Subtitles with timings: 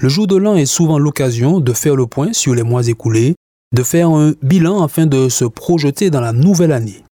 [0.00, 3.34] Le jour de l'an est souvent l'occasion de faire le point sur les mois écoulés,
[3.74, 7.02] de faire un bilan afin de se projeter dans la nouvelle année.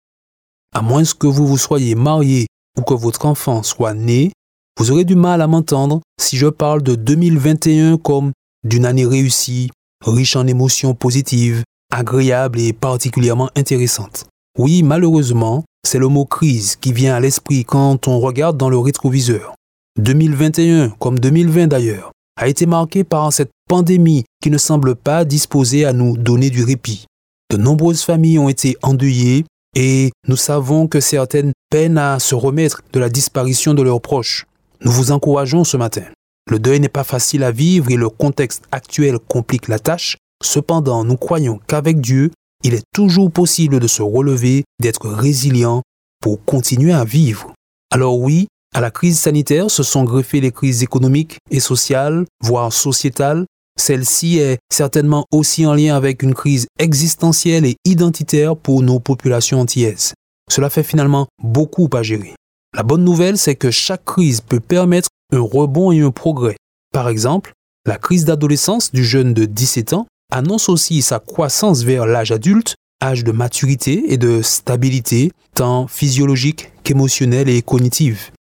[0.73, 2.45] À moins que vous vous soyez marié
[2.77, 4.31] ou que votre enfant soit né,
[4.77, 9.71] vous aurez du mal à m'entendre si je parle de 2021 comme d'une année réussie,
[10.05, 14.25] riche en émotions positives, agréable et particulièrement intéressante.
[14.59, 18.77] Oui, malheureusement, c'est le mot crise qui vient à l'esprit quand on regarde dans le
[18.77, 19.55] rétroviseur.
[19.97, 25.85] 2021, comme 2020 d'ailleurs, a été marqué par cette pandémie qui ne semble pas disposée
[25.85, 27.05] à nous donner du répit.
[27.51, 32.81] De nombreuses familles ont été endeuillées et nous savons que certaines peinent à se remettre
[32.93, 34.45] de la disparition de leurs proches.
[34.81, 36.03] Nous vous encourageons ce matin.
[36.49, 40.17] Le deuil n'est pas facile à vivre et le contexte actuel complique la tâche.
[40.43, 42.31] Cependant, nous croyons qu'avec Dieu,
[42.63, 45.81] il est toujours possible de se relever, d'être résilient
[46.21, 47.53] pour continuer à vivre.
[47.91, 52.73] Alors oui, à la crise sanitaire se sont greffées les crises économiques et sociales, voire
[52.73, 53.45] sociétales.
[53.79, 59.61] Celle-ci est certainement aussi en lien avec une crise existentielle et identitaire pour nos populations
[59.61, 60.13] antillaises.
[60.51, 62.35] Cela fait finalement beaucoup à gérer.
[62.75, 66.57] La bonne nouvelle, c'est que chaque crise peut permettre un rebond et un progrès.
[66.91, 67.53] Par exemple,
[67.87, 72.75] la crise d'adolescence du jeune de 17 ans annonce aussi sa croissance vers l'âge adulte,
[73.01, 78.31] âge de maturité et de stabilité, tant physiologique qu'émotionnelle et cognitive.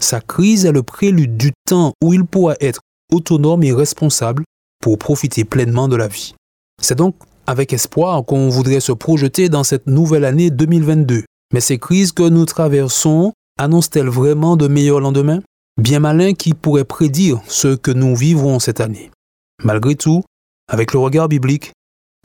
[0.00, 2.80] Sa crise est le prélude du temps où il pourra être
[3.12, 4.44] autonome et responsable
[4.80, 6.34] pour profiter pleinement de la vie.
[6.80, 11.24] C'est donc avec espoir qu'on voudrait se projeter dans cette nouvelle année 2022.
[11.52, 15.40] Mais ces crises que nous traversons annoncent-elles vraiment de meilleurs lendemains?
[15.80, 19.10] Bien malin qui pourrait prédire ce que nous vivrons cette année.
[19.62, 20.22] Malgré tout,
[20.68, 21.72] avec le regard biblique,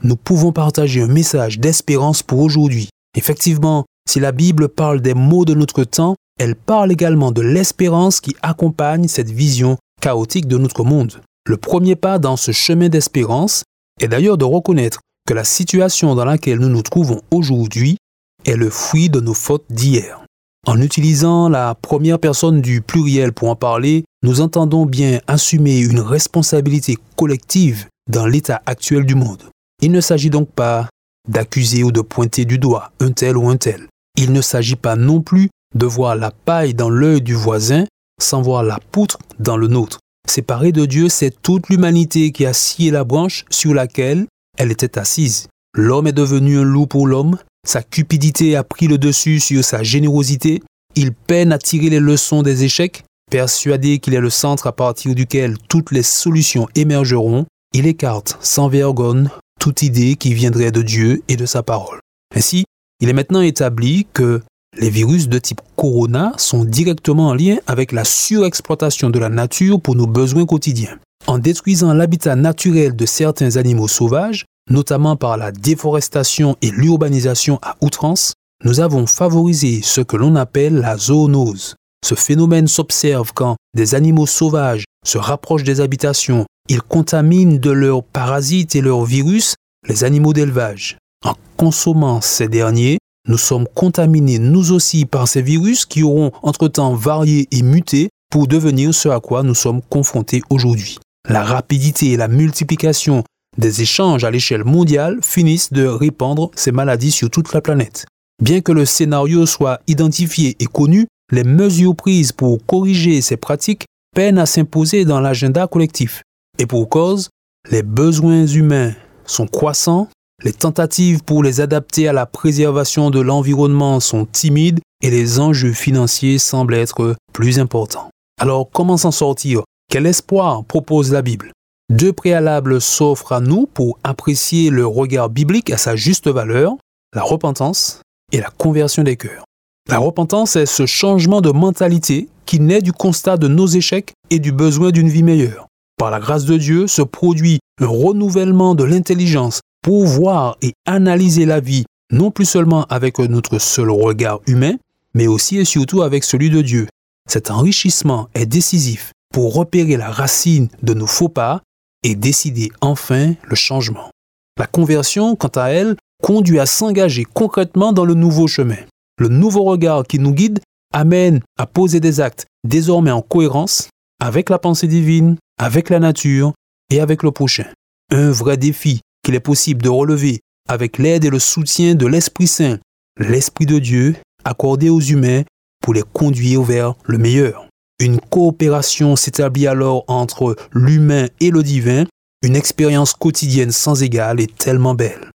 [0.04, 2.88] nous pouvons partager un message d'espérance pour aujourd'hui.
[3.16, 8.20] Effectivement, si la Bible parle des maux de notre temps, elle parle également de l'espérance
[8.20, 11.20] qui accompagne cette vision chaotique de notre monde.
[11.46, 13.64] Le premier pas dans ce chemin d'espérance
[14.00, 17.98] est d'ailleurs de reconnaître que la situation dans laquelle nous nous trouvons aujourd'hui
[18.44, 20.24] est le fruit de nos fautes d'hier.
[20.66, 26.00] En utilisant la première personne du pluriel pour en parler, nous entendons bien assumer une
[26.00, 29.42] responsabilité collective dans l'état actuel du monde.
[29.82, 30.88] Il ne s'agit donc pas
[31.28, 33.88] d'accuser ou de pointer du doigt un tel ou un tel.
[34.16, 37.84] Il ne s'agit pas non plus de voir la paille dans l'œil du voisin
[38.20, 39.98] sans voir la poutre dans le nôtre.
[40.28, 44.26] Séparé de Dieu, c'est toute l'humanité qui a scié la branche sur laquelle
[44.58, 45.48] elle était assise.
[45.74, 49.82] L'homme est devenu un loup pour l'homme, sa cupidité a pris le dessus sur sa
[49.82, 50.62] générosité.
[50.94, 53.04] Il peine à tirer les leçons des échecs.
[53.30, 58.68] Persuadé qu'il est le centre à partir duquel toutes les solutions émergeront, il écarte sans
[58.68, 59.28] vergogne
[59.60, 62.00] toute idée qui viendrait de Dieu et de sa parole.
[62.34, 62.64] Ainsi,
[63.00, 64.40] il est maintenant établi que
[64.78, 69.80] les virus de type corona sont directement en lien avec la surexploitation de la nature
[69.80, 70.98] pour nos besoins quotidiens.
[71.26, 77.76] En détruisant l'habitat naturel de certains animaux sauvages, notamment par la déforestation et l'urbanisation à
[77.80, 78.34] outrance,
[78.64, 81.74] nous avons favorisé ce que l'on appelle la zoonose.
[82.06, 88.04] Ce phénomène s'observe quand des animaux sauvages se rapprochent des habitations, ils contaminent de leurs
[88.04, 89.54] parasites et leurs virus
[89.88, 90.98] les animaux d'élevage.
[91.24, 96.94] En consommant ces derniers, nous sommes contaminés nous aussi par ces virus qui auront entre-temps
[96.94, 100.98] varié et muté pour devenir ce à quoi nous sommes confrontés aujourd'hui.
[101.28, 103.22] La rapidité et la multiplication
[103.56, 108.06] des échanges à l'échelle mondiale finissent de répandre ces maladies sur toute la planète.
[108.42, 113.84] Bien que le scénario soit identifié et connu, les mesures prises pour corriger ces pratiques
[114.14, 116.22] peinent à s'imposer dans l'agenda collectif.
[116.58, 117.28] Et pour cause,
[117.70, 118.94] les besoins humains
[119.26, 120.08] sont croissants,
[120.44, 125.72] les tentatives pour les adapter à la préservation de l'environnement sont timides et les enjeux
[125.72, 128.10] financiers semblent être plus importants.
[128.40, 129.62] Alors comment s'en sortir?
[129.90, 131.52] Quel espoir propose la Bible?
[131.90, 136.76] Deux préalables s'offrent à nous pour apprécier le regard biblique à sa juste valeur,
[137.14, 139.44] la repentance et la conversion des cœurs.
[139.88, 144.38] La repentance est ce changement de mentalité qui naît du constat de nos échecs et
[144.38, 145.66] du besoin d'une vie meilleure.
[145.98, 151.46] Par la grâce de Dieu se produit un renouvellement de l'intelligence pour voir et analyser
[151.46, 154.74] la vie, non plus seulement avec notre seul regard humain,
[155.14, 156.86] mais aussi et surtout avec celui de Dieu.
[157.28, 161.62] Cet enrichissement est décisif pour repérer la racine de nos faux pas
[162.02, 164.10] et décider enfin le changement.
[164.58, 168.78] La conversion, quant à elle, conduit à s'engager concrètement dans le nouveau chemin.
[169.18, 170.60] Le nouveau regard qui nous guide
[170.92, 173.88] amène à poser des actes désormais en cohérence
[174.20, 176.52] avec la pensée divine, avec la nature
[176.90, 177.66] et avec le prochain.
[178.10, 180.40] Un vrai défi qu'il est possible de relever
[180.70, 182.78] avec l'aide et le soutien de l'Esprit Saint,
[183.18, 185.42] l'Esprit de Dieu accordé aux humains
[185.82, 187.68] pour les conduire vers le meilleur.
[188.00, 192.06] Une coopération s'établit alors entre l'humain et le divin,
[192.42, 195.30] une expérience quotidienne sans égale et tellement belle.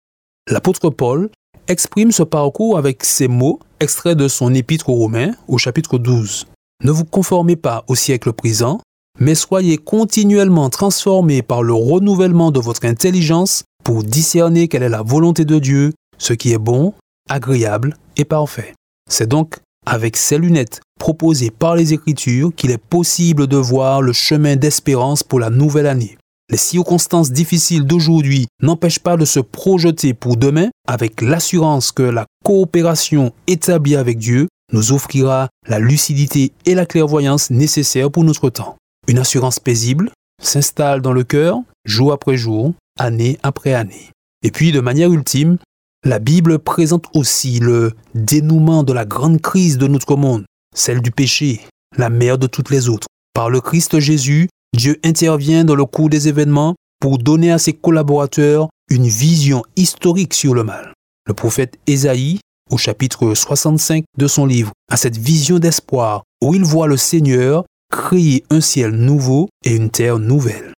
[0.49, 1.29] L'apôtre Paul
[1.67, 6.47] exprime ce parcours avec ces mots extraits de son épître aux Romains au chapitre 12.
[6.83, 8.79] Ne vous conformez pas au siècle présent,
[9.19, 15.01] mais soyez continuellement transformés par le renouvellement de votre intelligence pour discerner quelle est la
[15.01, 16.93] volonté de Dieu, ce qui est bon,
[17.29, 18.73] agréable et parfait.
[19.09, 24.13] C'est donc avec ces lunettes proposées par les Écritures qu'il est possible de voir le
[24.13, 26.17] chemin d'espérance pour la nouvelle année.
[26.49, 32.25] Les circonstances difficiles d'aujourd'hui n'empêchent pas de se projeter pour demain avec l'assurance que la
[32.43, 38.75] coopération établie avec Dieu nous offrira la lucidité et la clairvoyance nécessaires pour notre temps.
[39.07, 44.11] Une assurance paisible s'installe dans le cœur jour après jour, année après année.
[44.43, 45.57] Et puis, de manière ultime,
[46.05, 50.45] la Bible présente aussi le dénouement de la grande crise de notre monde,
[50.75, 51.61] celle du péché,
[51.97, 53.07] la mère de toutes les autres.
[53.33, 57.73] Par le Christ Jésus, Dieu intervient dans le cours des événements pour donner à ses
[57.73, 60.93] collaborateurs une vision historique sur le mal.
[61.25, 66.63] Le prophète Ésaïe, au chapitre 65 de son livre, a cette vision d'espoir où il
[66.63, 70.73] voit le Seigneur créer un ciel nouveau et une terre nouvelle.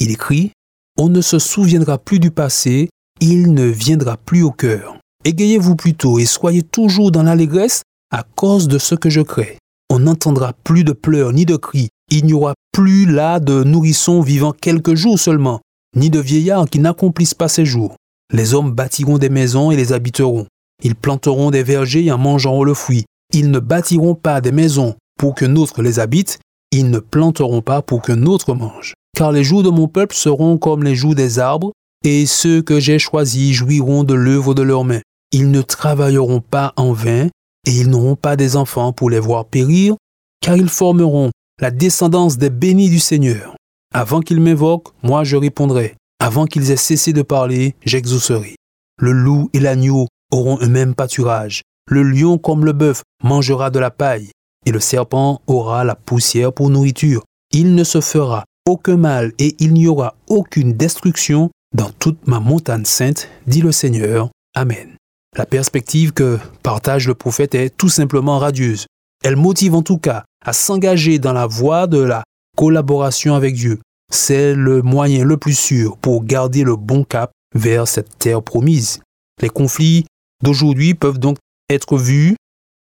[0.00, 0.52] Il écrit
[1.02, 2.90] On ne se souviendra plus du passé,
[3.22, 4.98] il ne viendra plus au cœur.
[5.24, 9.56] Égayez-vous plutôt et soyez toujours dans l'allégresse à cause de ce que je crée.
[9.88, 14.20] On n'entendra plus de pleurs ni de cris, il n'y aura plus là de nourrissons
[14.20, 15.60] vivant quelques jours seulement,
[15.96, 17.96] ni de vieillards qui n'accomplissent pas ces jours.
[18.30, 20.48] Les hommes bâtiront des maisons et les habiteront.
[20.84, 23.06] Ils planteront des vergers et en mangeront le fruit.
[23.32, 26.40] Ils ne bâtiront pas des maisons pour que autre les habite,
[26.72, 28.92] ils ne planteront pas pour que autre mange.
[29.20, 31.72] Car les jours de mon peuple seront comme les jours des arbres,
[32.06, 35.02] et ceux que j'ai choisis jouiront de l'œuvre de leurs mains.
[35.30, 37.26] Ils ne travailleront pas en vain,
[37.66, 39.94] et ils n'auront pas des enfants pour les voir périr,
[40.40, 43.56] car ils formeront la descendance des bénis du Seigneur.
[43.92, 45.96] Avant qu'ils m'évoquent, moi je répondrai.
[46.18, 48.56] Avant qu'ils aient cessé de parler, j'exaucerai.
[48.98, 51.60] Le loup et l'agneau auront un même pâturage.
[51.90, 54.30] Le lion comme le bœuf mangera de la paille,
[54.64, 57.22] et le serpent aura la poussière pour nourriture.
[57.52, 62.40] Il ne se fera aucun mal et il n'y aura aucune destruction dans toute ma
[62.40, 64.30] montagne sainte, dit le Seigneur.
[64.54, 64.96] Amen.
[65.36, 68.86] La perspective que partage le prophète est tout simplement radieuse.
[69.22, 72.24] Elle motive en tout cas à s'engager dans la voie de la
[72.56, 73.78] collaboration avec Dieu.
[74.12, 79.00] C'est le moyen le plus sûr pour garder le bon cap vers cette terre promise.
[79.40, 80.04] Les conflits
[80.42, 81.36] d'aujourd'hui peuvent donc
[81.68, 82.34] être vus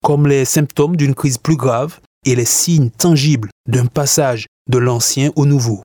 [0.03, 5.31] comme les symptômes d'une crise plus grave et les signes tangibles d'un passage de l'ancien
[5.35, 5.81] au nouveau.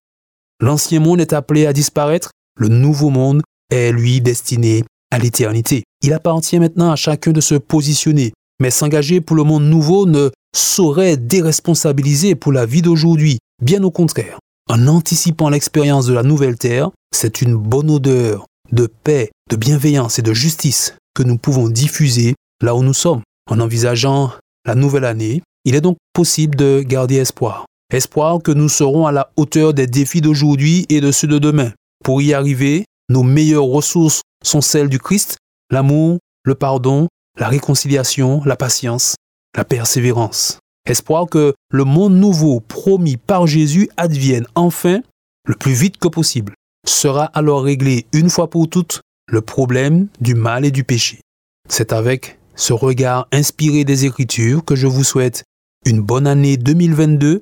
[0.60, 5.84] L'ancien monde est appelé à disparaître, le nouveau monde est lui destiné à l'éternité.
[6.02, 10.30] Il appartient maintenant à chacun de se positionner, mais s'engager pour le monde nouveau ne
[10.54, 13.38] saurait déresponsabiliser pour la vie d'aujourd'hui.
[13.62, 18.86] Bien au contraire, en anticipant l'expérience de la nouvelle terre, c'est une bonne odeur de
[18.86, 23.22] paix, de bienveillance et de justice que nous pouvons diffuser là où nous sommes.
[23.50, 24.32] En envisageant
[24.64, 27.66] la nouvelle année, il est donc possible de garder espoir.
[27.94, 31.70] Espoir que nous serons à la hauteur des défis d'aujourd'hui et de ceux de demain.
[32.02, 35.36] Pour y arriver, nos meilleures ressources sont celles du Christ,
[35.70, 37.06] l'amour, le pardon,
[37.38, 39.14] la réconciliation, la patience,
[39.56, 40.58] la persévérance.
[40.86, 45.00] Espoir que le monde nouveau promis par Jésus advienne enfin
[45.46, 46.54] le plus vite que possible.
[46.88, 51.20] Sera alors réglé une fois pour toutes le problème du mal et du péché.
[51.68, 55.44] C'est avec ce regard inspiré des Écritures que je vous souhaite
[55.86, 57.40] une bonne année 2022,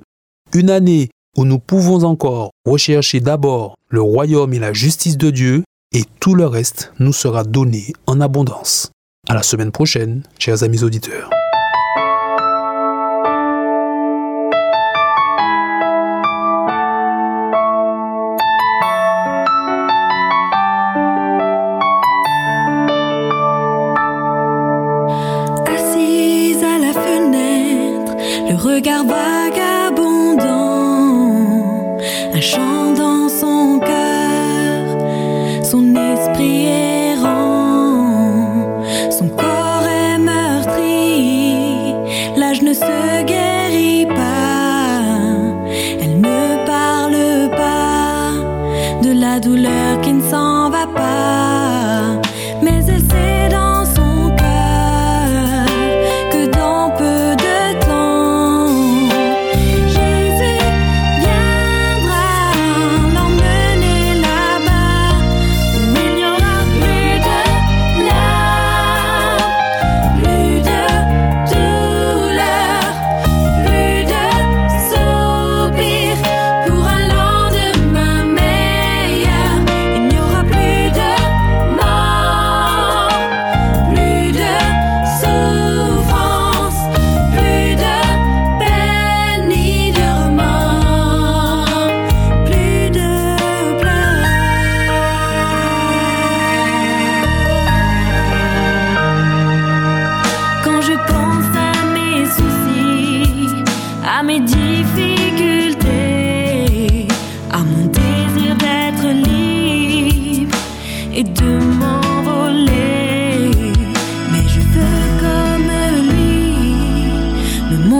[0.53, 5.63] une année où nous pouvons encore rechercher d'abord le royaume et la justice de Dieu
[5.93, 8.91] et tout le reste nous sera donné en abondance.
[9.27, 11.29] À la semaine prochaine, chers amis auditeurs.
[28.63, 29.32] regard vagabondant,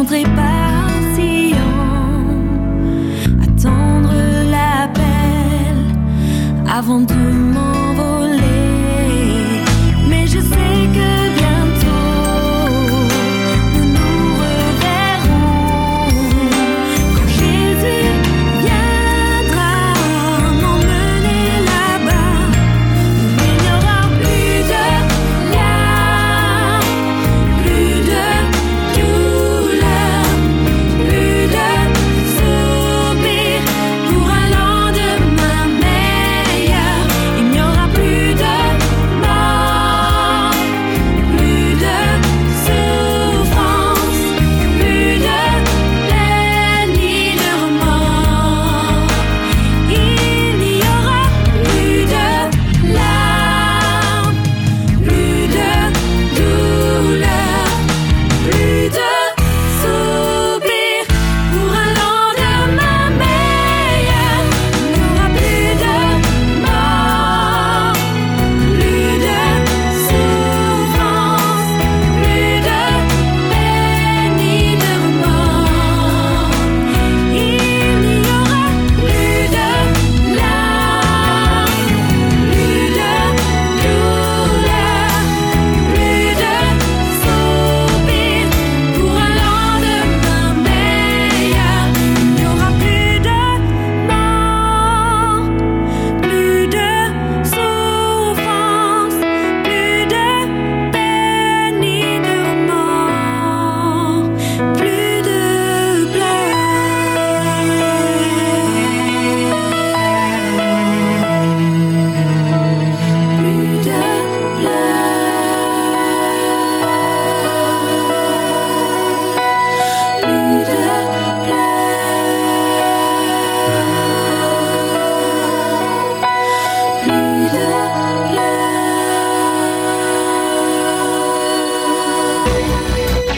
[0.03, 1.55] montrer patient,
[3.41, 4.11] attendre
[4.51, 5.77] l'appel
[6.67, 7.72] avant de demander.